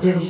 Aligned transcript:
did 0.00 0.22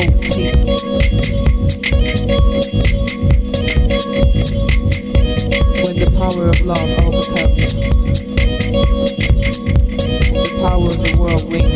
When 0.00 0.08
the 5.98 6.10
power 6.16 6.48
of 6.48 6.60
love 6.62 6.90
overcomes 7.00 7.74
the 10.32 10.58
power 10.62 10.88
of 10.88 10.96
the 11.02 11.12
world 11.18 11.44
wins. 11.50 11.69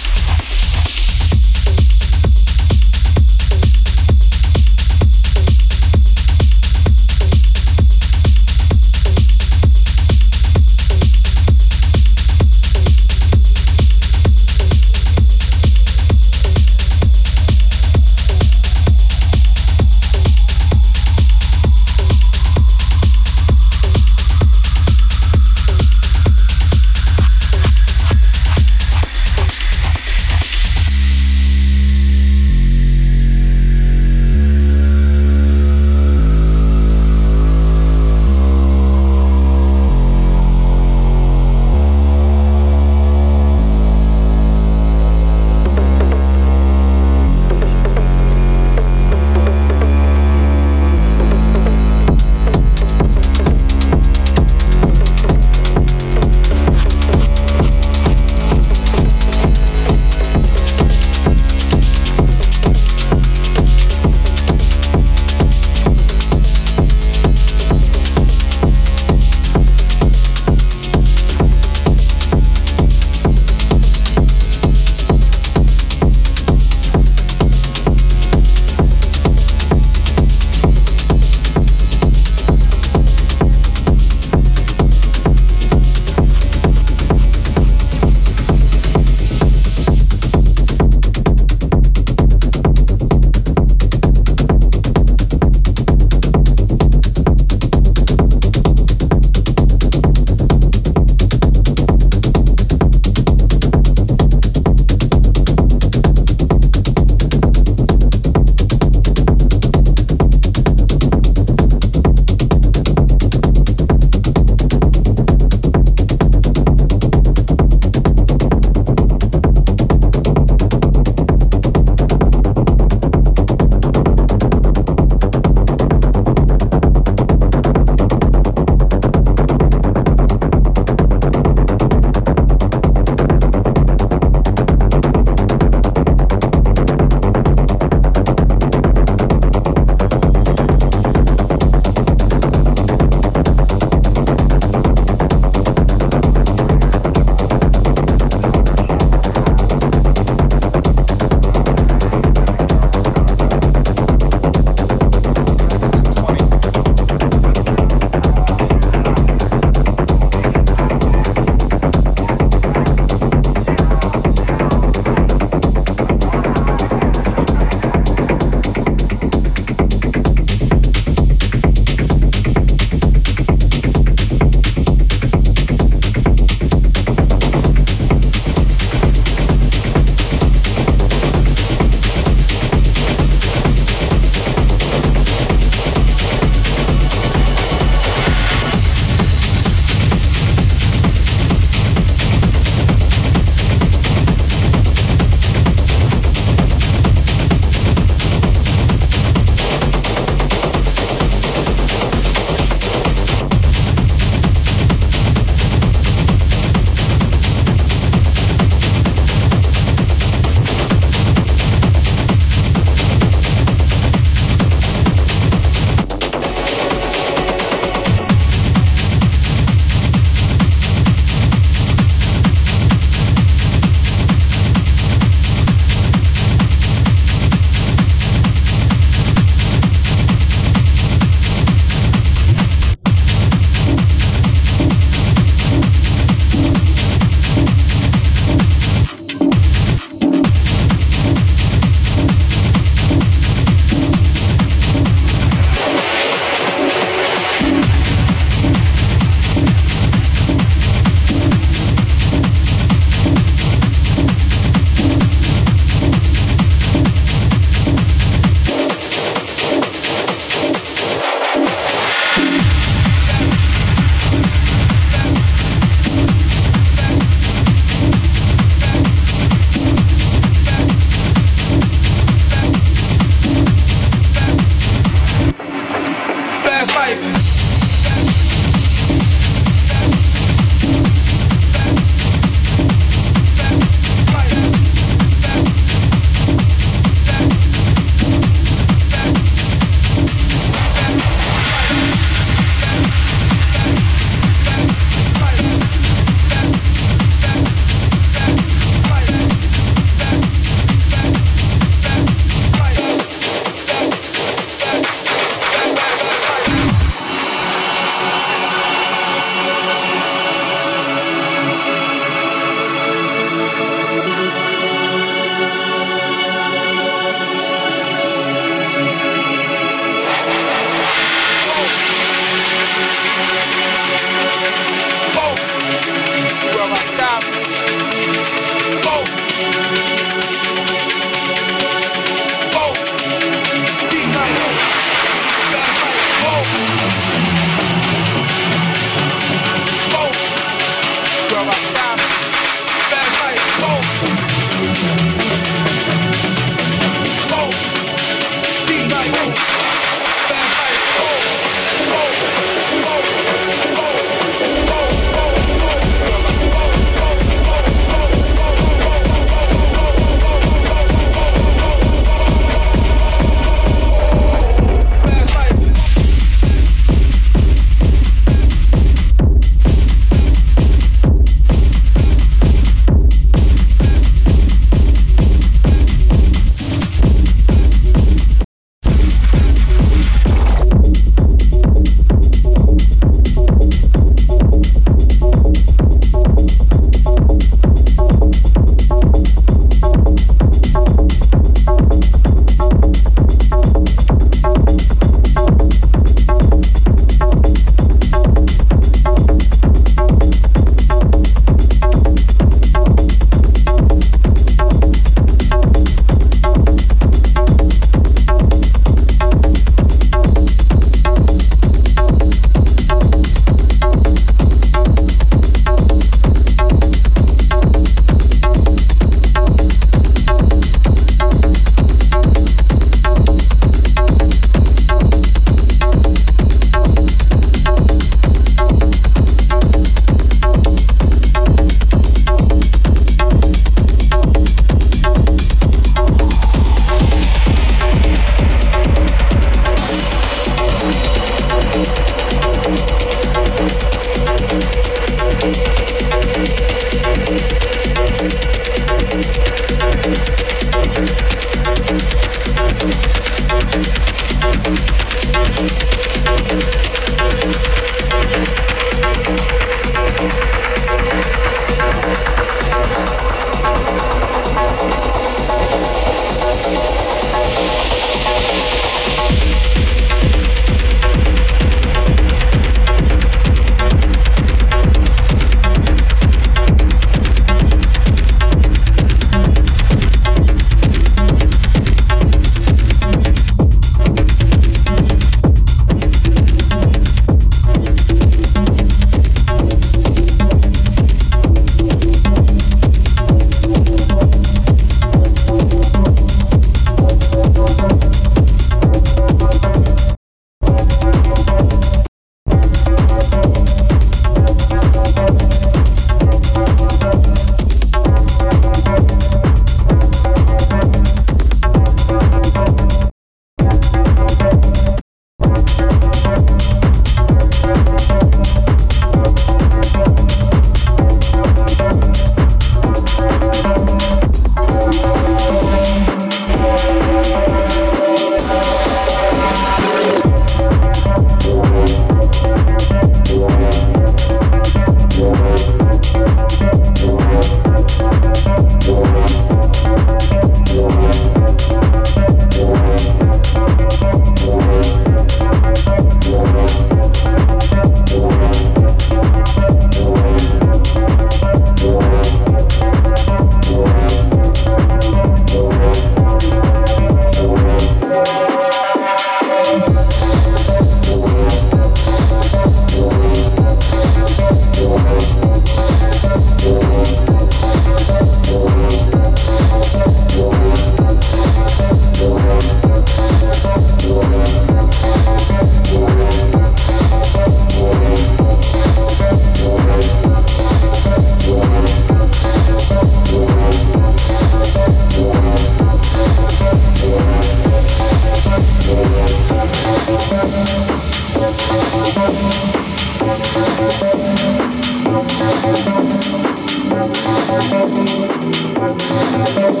Thank 599.72 600.00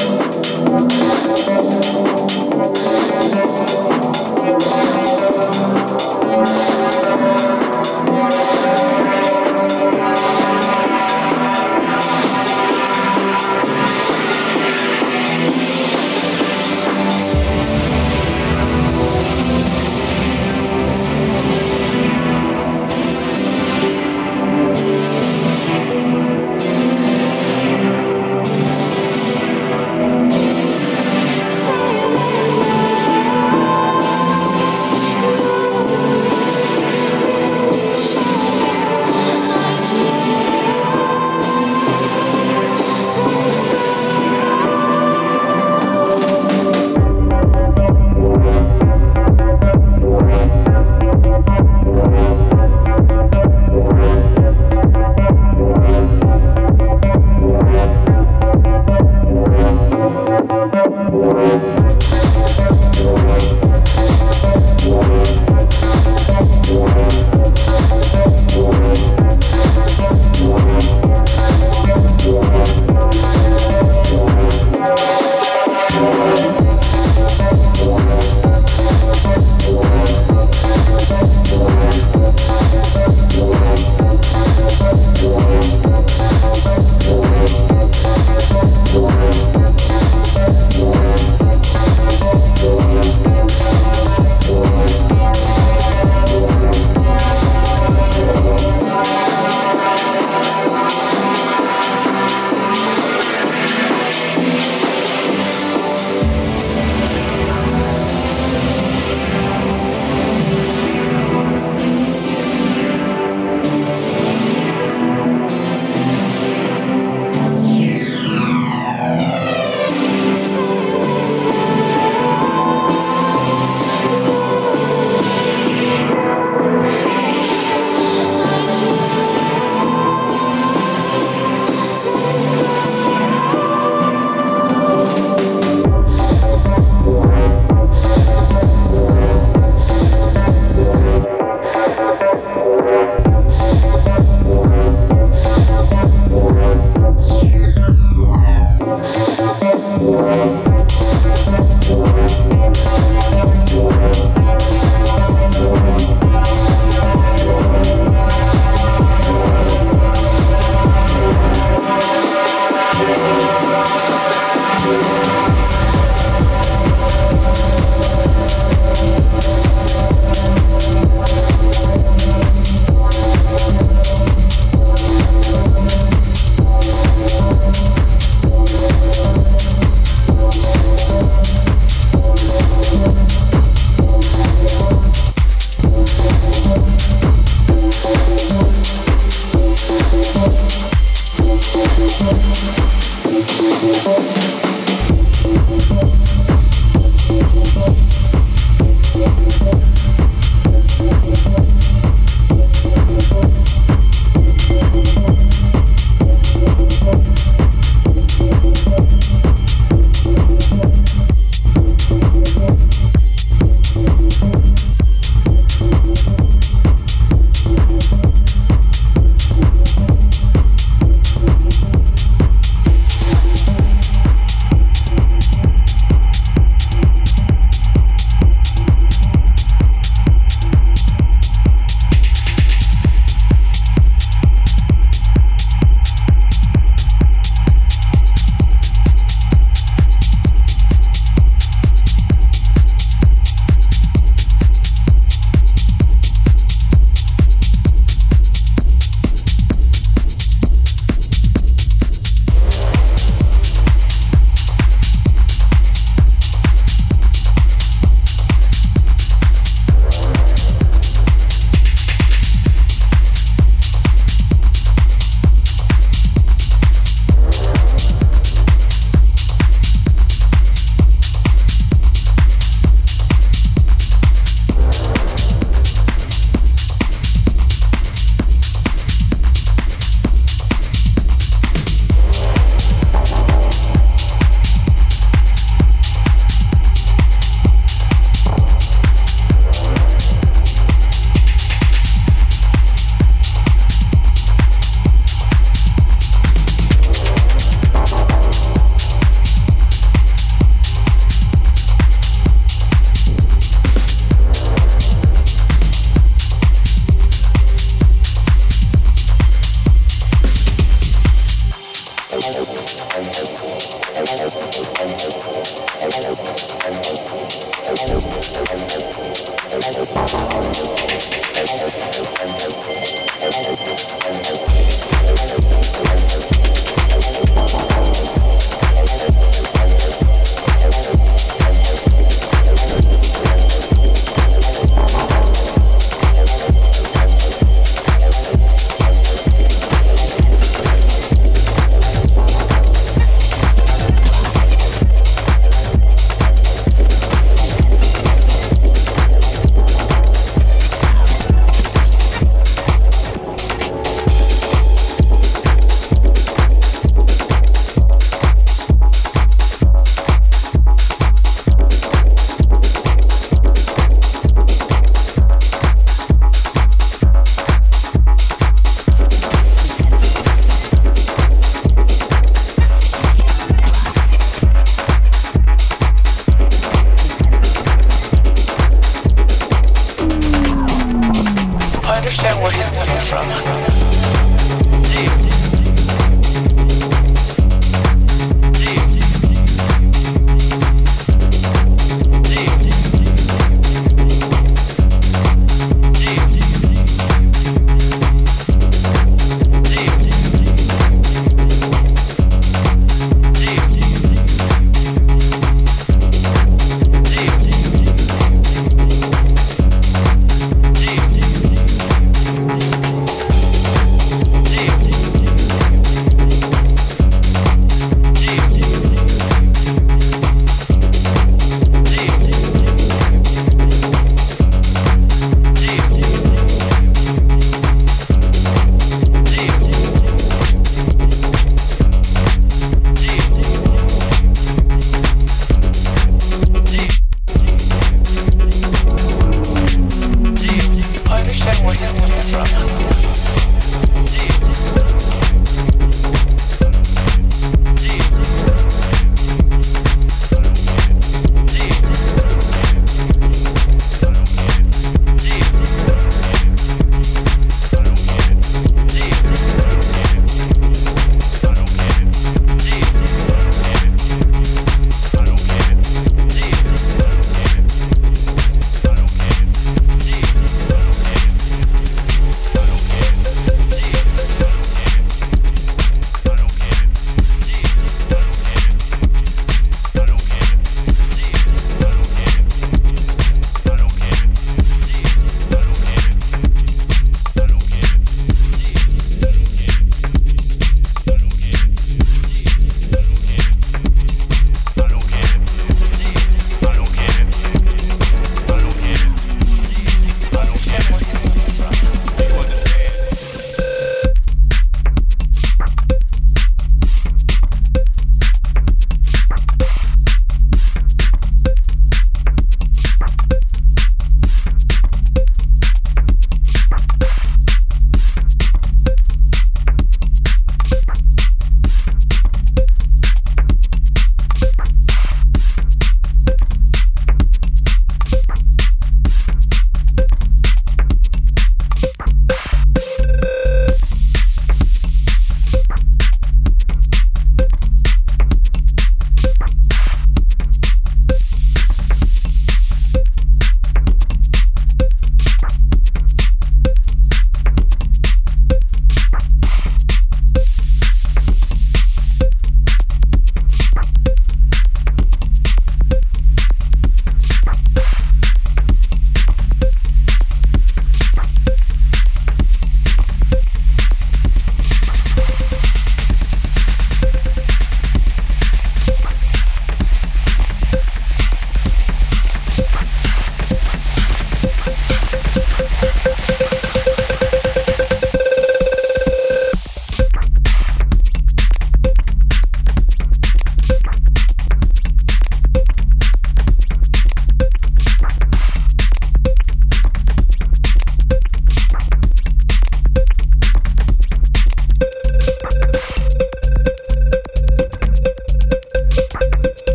you. 0.00 0.09